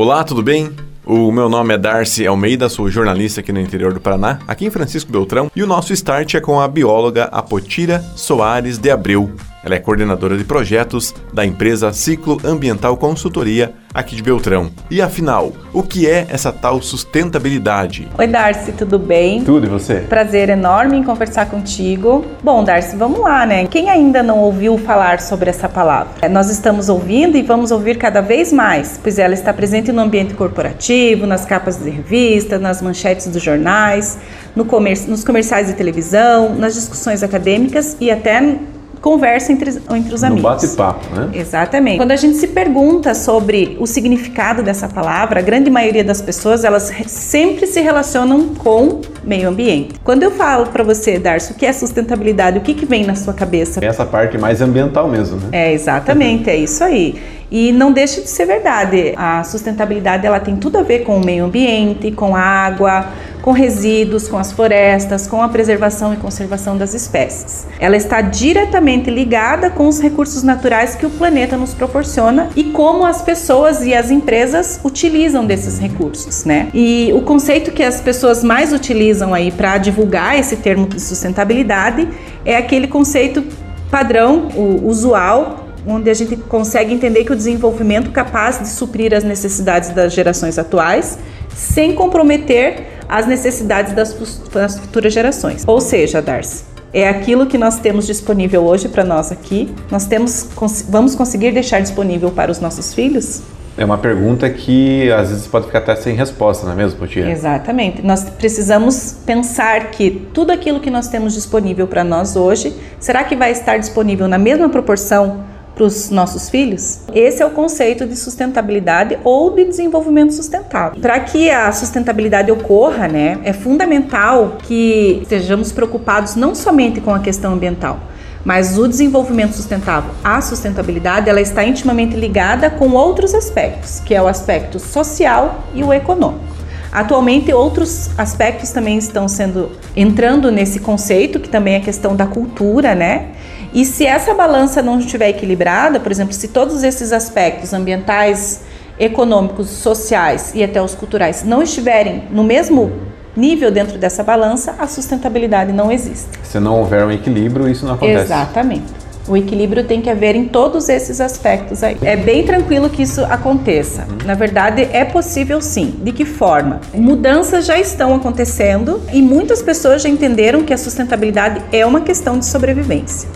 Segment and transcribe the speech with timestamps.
[0.00, 0.70] Olá, tudo bem?
[1.04, 4.70] O meu nome é Darcy Almeida, sou jornalista aqui no interior do Paraná, aqui em
[4.70, 9.28] Francisco Beltrão, e o nosso start é com a bióloga Apotira Soares de Abreu.
[9.68, 14.70] Ela é coordenadora de projetos da empresa Ciclo Ambiental Consultoria aqui de Beltrão.
[14.90, 18.08] E afinal, o que é essa tal sustentabilidade?
[18.16, 19.44] Oi, Darcy, tudo bem?
[19.44, 19.96] Tudo e você?
[19.96, 22.24] Prazer enorme em conversar contigo.
[22.42, 23.66] Bom, Darcy, vamos lá, né?
[23.66, 26.14] Quem ainda não ouviu falar sobre essa palavra?
[26.22, 30.00] É, nós estamos ouvindo e vamos ouvir cada vez mais, pois ela está presente no
[30.00, 34.16] ambiente corporativo, nas capas de revista, nas manchetes dos jornais,
[34.56, 38.56] no comer nos comerciais de televisão, nas discussões acadêmicas e até
[39.00, 40.42] conversa entre, entre os amigos.
[40.42, 41.30] No bate-papo, né?
[41.34, 41.96] Exatamente.
[41.96, 46.64] Quando a gente se pergunta sobre o significado dessa palavra, a grande maioria das pessoas,
[46.64, 49.94] elas sempre se relacionam com meio ambiente.
[50.02, 53.14] Quando eu falo para você, Darcio, o que é sustentabilidade, o que, que vem na
[53.14, 53.84] sua cabeça?
[53.84, 55.48] Essa parte mais ambiental mesmo, né?
[55.52, 57.16] É, exatamente, é isso aí.
[57.50, 59.14] E não deixa de ser verdade.
[59.16, 63.06] A sustentabilidade ela tem tudo a ver com o meio ambiente, com a água,
[63.42, 67.66] com resíduos, com as florestas, com a preservação e conservação das espécies.
[67.78, 73.04] Ela está diretamente ligada com os recursos naturais que o planeta nos proporciona e como
[73.04, 76.68] as pessoas e as empresas utilizam desses recursos, né?
[76.74, 82.08] E o conceito que as pessoas mais utilizam aí para divulgar esse termo de sustentabilidade
[82.44, 83.44] é aquele conceito
[83.90, 89.24] padrão, o usual, onde a gente consegue entender que o desenvolvimento capaz de suprir as
[89.24, 91.18] necessidades das gerações atuais,
[91.48, 94.12] sem comprometer as necessidades das,
[94.52, 95.64] das futuras gerações.
[95.66, 99.74] Ou seja, Darcy, é aquilo que nós temos disponível hoje para nós aqui.
[99.90, 100.48] Nós temos,
[100.88, 103.42] vamos conseguir deixar disponível para os nossos filhos?
[103.76, 107.30] É uma pergunta que às vezes pode ficar até sem resposta, não é mesmo, Potia?
[107.30, 108.02] Exatamente.
[108.02, 113.36] Nós precisamos pensar que tudo aquilo que nós temos disponível para nós hoje, será que
[113.36, 115.44] vai estar disponível na mesma proporção
[115.78, 116.98] para os nossos filhos?
[117.14, 121.00] Esse é o conceito de sustentabilidade ou de desenvolvimento sustentável.
[121.00, 127.20] Para que a sustentabilidade ocorra, né, é fundamental que estejamos preocupados não somente com a
[127.20, 128.00] questão ambiental,
[128.44, 134.20] mas o desenvolvimento sustentável, a sustentabilidade, ela está intimamente ligada com outros aspectos, que é
[134.20, 136.58] o aspecto social e o econômico.
[136.90, 142.26] Atualmente, outros aspectos também estão sendo entrando nesse conceito, que também é a questão da
[142.26, 143.32] cultura, né?
[143.72, 148.62] E se essa balança não estiver equilibrada, por exemplo, se todos esses aspectos ambientais,
[148.98, 152.90] econômicos, sociais e até os culturais não estiverem no mesmo
[153.36, 156.28] nível dentro dessa balança, a sustentabilidade não existe.
[156.42, 158.24] Se não houver um equilíbrio, isso não acontece.
[158.24, 158.98] Exatamente.
[159.28, 161.98] O equilíbrio tem que haver em todos esses aspectos aí.
[162.02, 164.06] É bem tranquilo que isso aconteça.
[164.08, 164.26] Uhum.
[164.26, 165.94] Na verdade, é possível sim.
[166.02, 166.80] De que forma?
[166.94, 172.38] Mudanças já estão acontecendo e muitas pessoas já entenderam que a sustentabilidade é uma questão
[172.38, 173.28] de sobrevivência.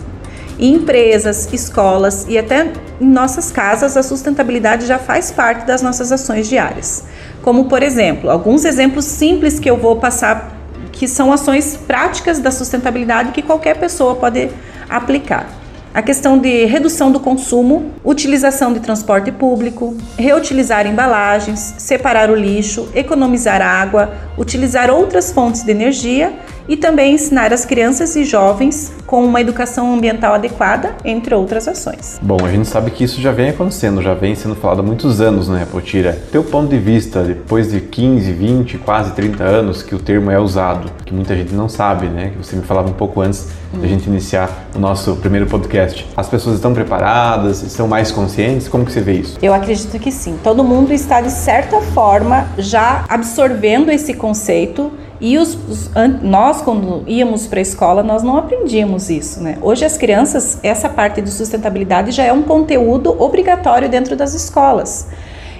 [0.59, 2.71] Em empresas, escolas e até
[3.01, 7.05] em nossas casas, a sustentabilidade já faz parte das nossas ações diárias.
[7.41, 10.55] Como, por exemplo, alguns exemplos simples que eu vou passar,
[10.91, 14.49] que são ações práticas da sustentabilidade que qualquer pessoa pode
[14.89, 15.49] aplicar.
[15.93, 22.89] A questão de redução do consumo, utilização de transporte público, reutilizar embalagens, separar o lixo,
[22.95, 26.33] economizar água, utilizar outras fontes de energia
[26.67, 32.19] e também ensinar as crianças e jovens com uma educação ambiental adequada, entre outras ações.
[32.21, 35.21] Bom, a gente sabe que isso já vem acontecendo, já vem sendo falado há muitos
[35.21, 36.17] anos, né, Potira?
[36.31, 40.39] Teu ponto de vista, depois de 15, 20, quase 30 anos que o termo é
[40.39, 43.47] usado, que muita gente não sabe, né, que você me falava um pouco antes.
[43.73, 46.07] Da gente iniciar o nosso primeiro podcast.
[46.15, 48.67] As pessoas estão preparadas, estão mais conscientes?
[48.67, 49.37] Como que você vê isso?
[49.41, 50.37] Eu acredito que sim.
[50.43, 55.91] Todo mundo está, de certa forma, já absorvendo esse conceito e os, os,
[56.21, 59.57] nós, quando íamos para a escola, nós não aprendíamos isso, né?
[59.61, 65.07] Hoje as crianças, essa parte de sustentabilidade já é um conteúdo obrigatório dentro das escolas.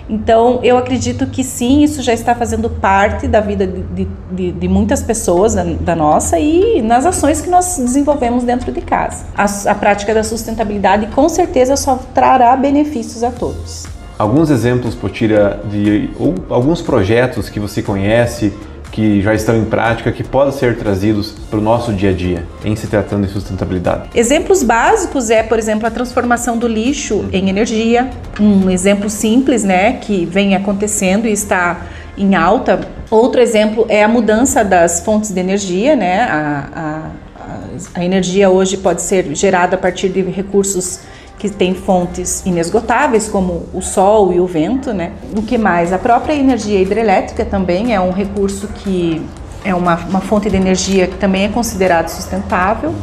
[0.09, 4.67] Então, eu acredito que sim, isso já está fazendo parte da vida de, de, de
[4.67, 9.25] muitas pessoas, da, da, nossa, e nas ações que nós desenvolvemos dentro de casa.
[9.35, 13.85] A, a prática da sustentabilidade, com certeza, só trará benefícios a todos.
[14.17, 18.53] Alguns exemplos, Potira, de ou, alguns projetos que você conhece
[18.93, 22.45] que já estão em prática que podem ser trazidos para o nosso dia a dia
[22.63, 24.09] em se tratando de sustentabilidade?
[24.13, 28.11] Exemplos básicos é, por exemplo, a transformação do lixo em energia.
[28.39, 31.81] Um exemplo simples, né, que vem acontecendo e está
[32.15, 32.81] em alta.
[33.09, 36.21] Outro exemplo é a mudança das fontes de energia, né?
[36.21, 40.99] A, a, a energia hoje pode ser gerada a partir de recursos
[41.43, 45.11] que tem fontes inesgotáveis, como o sol e o vento, né?
[45.37, 45.91] O que mais?
[45.91, 49.21] A própria energia hidrelétrica também é um recurso que
[49.61, 52.95] é uma, uma fonte de energia que também é considerado sustentável.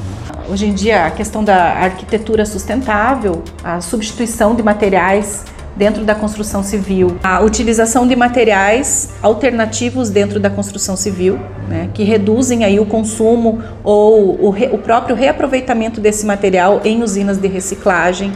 [0.49, 5.45] Hoje em dia, a questão da arquitetura sustentável, a substituição de materiais
[5.81, 12.05] dentro da construção civil, a utilização de materiais alternativos dentro da construção civil, né, que
[12.05, 17.49] reduzem aí o consumo ou o, re, o próprio reaproveitamento desse material em usinas de
[17.49, 18.31] reciclagem.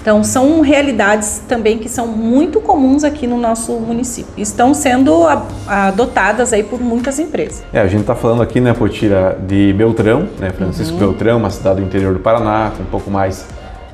[0.00, 4.32] Então, são realidades também que são muito comuns aqui no nosso município.
[4.38, 5.26] Estão sendo
[5.66, 7.62] adotadas aí por muitas empresas.
[7.74, 11.00] É, a gente está falando aqui, né, Potira, de Beltrão, né, Francisco uhum.
[11.00, 13.44] Beltrão, uma cidade do interior do Paraná, com um pouco mais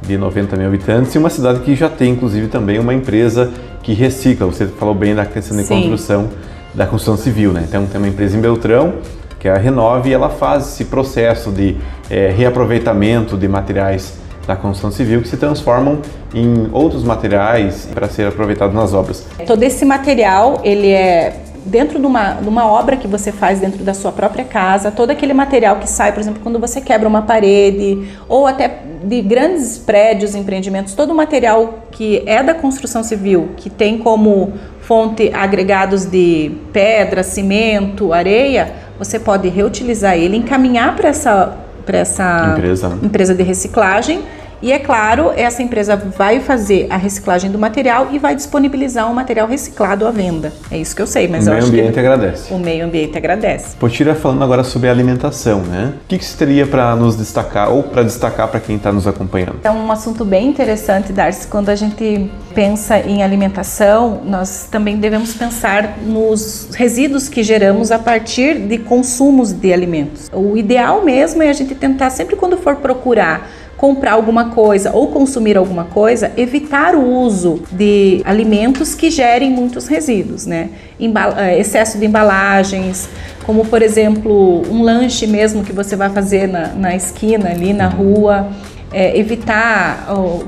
[0.06, 3.52] de 90 mil habitantes, e uma cidade que já tem, inclusive, também uma empresa
[3.82, 4.46] que recicla.
[4.46, 5.74] Você falou bem da questão de Sim.
[5.74, 6.28] construção,
[6.74, 7.64] da construção civil, né?
[7.68, 8.94] Então, tem uma empresa em Beltrão,
[9.38, 11.76] que é a Renove, e ela faz esse processo de
[12.10, 14.14] é, reaproveitamento de materiais
[14.46, 16.00] da construção civil que se transformam
[16.34, 19.24] em outros materiais para ser aproveitados nas obras.
[19.46, 23.82] Todo esse material, ele é dentro de uma, de uma obra que você faz dentro
[23.84, 27.22] da sua própria casa, todo aquele material que sai, por exemplo, quando você quebra uma
[27.22, 33.50] parede, ou até de grandes prédios, empreendimentos, todo o material que é da construção civil,
[33.56, 41.08] que tem como fonte agregados de pedra, cimento, areia, você pode reutilizar ele, encaminhar para
[41.08, 42.98] essa para essa empresa.
[43.02, 44.22] empresa de reciclagem
[44.62, 49.14] e é claro, essa empresa vai fazer a reciclagem do material e vai disponibilizar um
[49.14, 50.52] material reciclado à venda.
[50.70, 51.72] É isso que eu sei, mas o eu acho que...
[51.72, 52.54] O meio ambiente agradece.
[52.54, 53.76] O meio ambiente agradece.
[53.76, 55.94] Potira falando agora sobre alimentação, né?
[56.04, 59.06] O que, que você teria para nos destacar ou para destacar para quem está nos
[59.06, 59.56] acompanhando?
[59.64, 61.48] É um assunto bem interessante, Darcy.
[61.48, 67.98] Quando a gente pensa em alimentação, nós também devemos pensar nos resíduos que geramos a
[67.98, 70.30] partir de consumos de alimentos.
[70.32, 73.50] O ideal mesmo é a gente tentar, sempre quando for procurar
[73.82, 79.88] comprar alguma coisa ou consumir alguma coisa, evitar o uso de alimentos que gerem muitos
[79.88, 80.70] resíduos, né?
[81.00, 83.08] Eh, excesso de embalagens,
[83.42, 87.88] como por exemplo um lanche mesmo que você vai fazer na, na esquina ali na
[87.88, 88.50] rua,
[88.92, 90.44] é, evitar o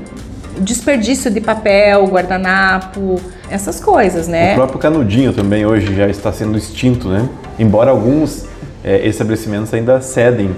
[0.59, 4.53] desperdício de papel, guardanapo, essas coisas, né?
[4.53, 7.27] O próprio canudinho também hoje já está sendo extinto, né?
[7.59, 8.45] Embora alguns
[8.85, 10.55] é, estabelecimentos ainda cedem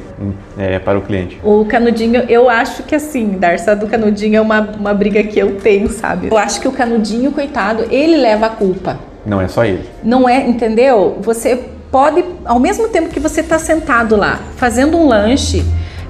[0.57, 1.39] é, para o cliente.
[1.41, 5.56] O canudinho, eu acho que assim, Darça, do canudinho é uma, uma briga que eu
[5.56, 6.27] tenho, sabe?
[6.29, 9.00] Eu acho que o canudinho, coitado, ele leva a culpa.
[9.25, 9.85] Não é só ele.
[10.03, 11.18] Não é, entendeu?
[11.21, 11.56] Você
[11.89, 15.63] pode, ao mesmo tempo que você está sentado lá fazendo um lanche,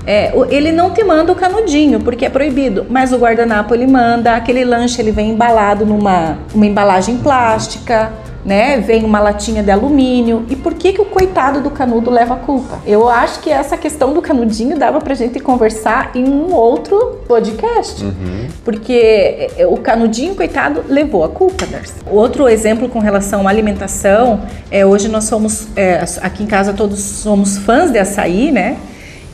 [0.08, 4.36] é, ele não te manda o canudinho, porque é proibido, mas o guardanapo ele manda,
[4.36, 8.12] aquele lanche ele vem embalado numa uma embalagem plástica,
[8.48, 8.80] né?
[8.80, 10.46] Vem uma latinha de alumínio.
[10.50, 12.80] E por que que o coitado do canudo leva a culpa?
[12.86, 18.06] Eu acho que essa questão do canudinho dava pra gente conversar em um outro podcast.
[18.06, 18.48] Uhum.
[18.64, 21.96] Porque é, o canudinho, coitado, levou a culpa, Darcy.
[22.10, 27.02] Outro exemplo com relação à alimentação, é hoje nós somos, é, aqui em casa todos
[27.02, 28.78] somos fãs de açaí, né?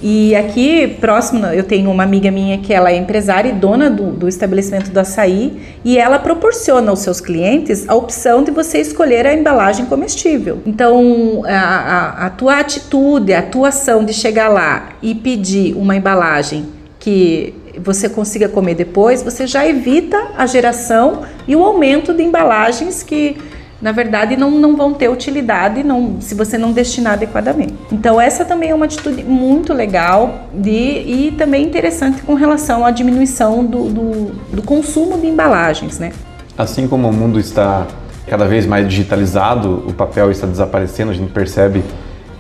[0.06, 4.12] E aqui próximo eu tenho uma amiga minha que ela é empresária e dona do,
[4.12, 9.26] do, estabelecimento do açaí e ela proporciona aos seus clientes a opção de você escolher
[9.26, 10.62] a embalagem comestível.
[10.66, 15.96] Então a, a, a tua atitude, a tua ação de chegar lá e pedir uma
[15.96, 16.66] embalagem
[17.00, 23.04] que você consiga comer depois, você já evita a geração e o aumento de embalagens
[23.04, 23.38] que
[23.84, 27.74] na verdade não, não vão ter utilidade não, se você não destinar adequadamente.
[27.92, 32.92] Então essa também é uma atitude muito legal de, e também interessante com relação à
[32.92, 36.14] diminuição do, do, do consumo de embalagens, né?
[36.58, 37.86] Assim como o mundo está
[38.26, 41.84] cada vez mais digitalizado, o papel está desaparecendo, a gente percebe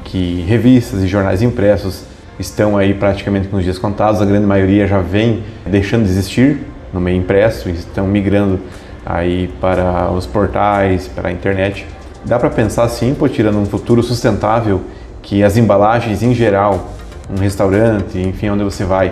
[0.06, 2.03] que revistas e jornais impressos
[2.39, 6.62] estão aí praticamente nos dias contados, a grande maioria já vem deixando de existir
[6.94, 8.62] no meio impresso, estão migrando
[9.05, 11.86] aí para os portais, para a internet.
[12.25, 14.81] Dá para pensar sim, pô, tirando um futuro sustentável,
[15.22, 16.89] que as embalagens em geral,
[17.29, 19.12] um restaurante, enfim, onde você vai,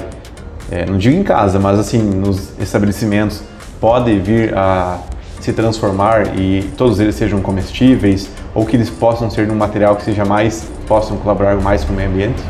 [0.72, 3.42] é, não digo em casa, mas assim, nos estabelecimentos,
[3.80, 5.00] pode vir a
[5.40, 10.04] se transformar e todos eles sejam comestíveis ou que eles possam ser um material que
[10.04, 12.42] seja mais, possam colaborar mais com o meio ambiente?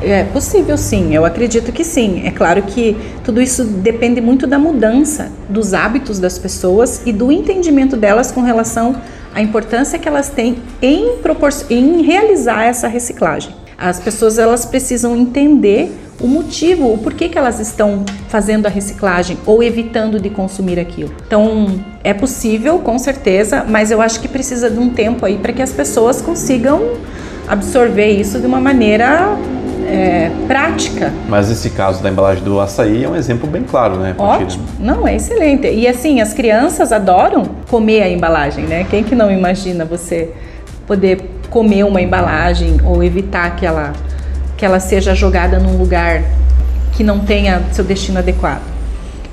[0.00, 2.22] É possível sim, eu acredito que sim.
[2.24, 7.32] É claro que tudo isso depende muito da mudança dos hábitos das pessoas e do
[7.32, 8.96] entendimento delas com relação
[9.34, 11.08] à importância que elas têm em,
[11.70, 13.54] em realizar essa reciclagem.
[13.76, 19.38] As pessoas elas precisam entender o motivo, o porquê que elas estão fazendo a reciclagem
[19.46, 21.14] ou evitando de consumir aquilo.
[21.26, 25.52] Então, é possível, com certeza, mas eu acho que precisa de um tempo aí para
[25.52, 26.96] que as pessoas consigam
[27.46, 29.38] absorver isso de uma maneira
[29.88, 31.12] é, prática.
[31.28, 34.14] Mas esse caso da embalagem do açaí é um exemplo bem claro, né?
[34.18, 34.64] Ótimo.
[34.78, 35.66] Não, é excelente.
[35.66, 38.86] E assim, as crianças adoram comer a embalagem, né?
[38.88, 40.30] Quem que não imagina você
[40.86, 43.92] poder comer uma embalagem ou evitar que ela,
[44.56, 46.22] que ela seja jogada num lugar
[46.92, 48.62] que não tenha seu destino adequado?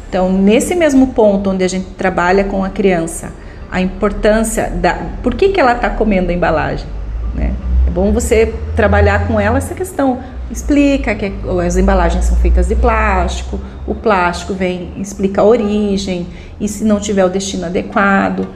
[0.07, 3.33] Então, nesse mesmo ponto onde a gente trabalha com a criança,
[3.69, 4.97] a importância da.
[5.21, 6.87] Por que, que ela está comendo a embalagem?
[7.33, 7.51] Né?
[7.85, 10.19] É bom você trabalhar com ela essa questão.
[10.49, 11.31] Explica que
[11.65, 16.27] as embalagens são feitas de plástico, o plástico vem, explica a origem,
[16.59, 18.47] e se não tiver o destino adequado.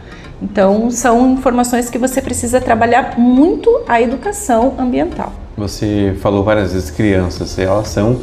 [0.41, 5.34] Então, são informações que você precisa trabalhar muito a educação ambiental.
[5.58, 8.19] Você falou várias vezes crianças, elas são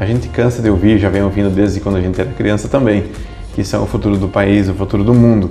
[0.00, 3.06] a gente cansa de ouvir, já vem ouvindo desde quando a gente era criança também,
[3.54, 5.50] que são o futuro do país, o futuro do mundo.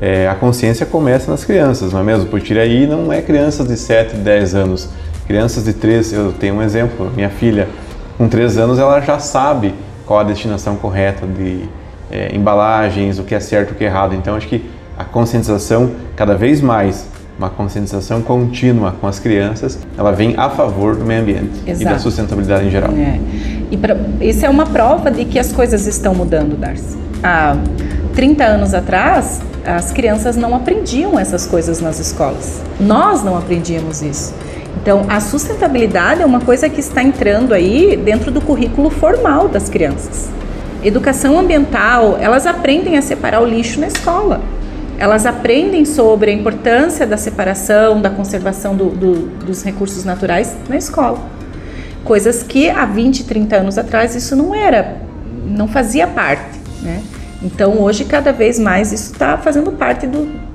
[0.00, 2.26] É, a consciência começa nas crianças, não é mesmo?
[2.26, 4.88] Por aí não é crianças de 7, 10 anos.
[5.28, 7.68] Crianças de 3, eu tenho um exemplo, minha filha,
[8.16, 9.74] com 3 anos ela já sabe
[10.06, 11.68] qual a destinação correta de
[12.10, 14.14] é, embalagens, o que é certo e o que é errado.
[14.14, 14.64] Então acho que
[14.96, 17.06] a conscientização cada vez mais
[17.38, 21.82] uma conscientização contínua com as crianças, ela vem a favor do meio ambiente Exato.
[21.82, 22.90] e da sustentabilidade em geral.
[22.92, 23.20] É.
[23.70, 26.96] E pra, isso é uma prova de que as coisas estão mudando, Darcy.
[27.22, 27.54] Há
[28.14, 32.62] 30 anos atrás, as crianças não aprendiam essas coisas nas escolas.
[32.80, 34.32] Nós não aprendíamos isso.
[34.80, 39.68] Então, a sustentabilidade é uma coisa que está entrando aí dentro do currículo formal das
[39.68, 40.28] crianças.
[40.84, 44.40] Educação ambiental, elas aprendem a separar o lixo na escola.
[44.96, 50.76] Elas aprendem sobre a importância da separação, da conservação do, do, dos recursos naturais na
[50.76, 51.18] escola.
[52.04, 54.98] Coisas que há 20, 30 anos atrás isso não era,
[55.44, 56.56] não fazia parte.
[56.82, 57.02] Né?
[57.42, 60.47] Então hoje cada vez mais isso está fazendo parte do,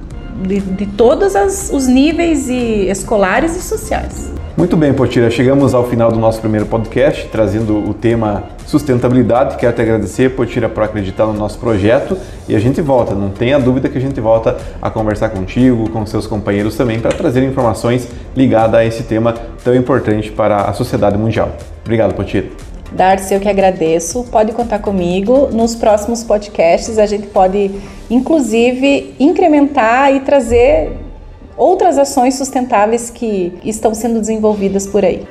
[0.47, 4.31] de, de todos as, os níveis e escolares e sociais.
[4.55, 9.57] Muito bem, Potira, chegamos ao final do nosso primeiro podcast, trazendo o tema sustentabilidade.
[9.57, 12.15] Quero te agradecer, Potira, por acreditar no nosso projeto
[12.47, 16.05] e a gente volta, não tenha dúvida que a gente volta a conversar contigo, com
[16.05, 19.33] seus companheiros também, para trazer informações ligadas a esse tema
[19.63, 21.51] tão importante para a sociedade mundial.
[21.83, 22.62] Obrigado, Potira.
[22.95, 24.23] Darcy, eu que agradeço.
[24.31, 25.49] Pode contar comigo.
[25.51, 27.71] Nos próximos podcasts a gente pode,
[28.09, 30.91] inclusive, incrementar e trazer
[31.57, 35.25] outras ações sustentáveis que estão sendo desenvolvidas por aí.